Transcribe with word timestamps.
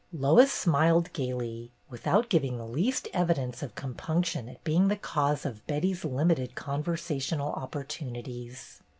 Lois 0.11 0.51
smiled 0.51 1.13
gayly, 1.13 1.71
without 1.87 2.27
giving 2.27 2.57
the 2.57 2.65
least 2.65 3.07
evidence 3.13 3.61
of 3.61 3.75
compunction 3.75 4.49
at 4.49 4.63
being 4.63 4.87
the 4.87 4.95
cause 4.95 5.45
of 5.45 5.67
Betty's 5.67 6.03
limited 6.03 6.55
conversational 6.55 7.51
opportunities. 7.53 8.81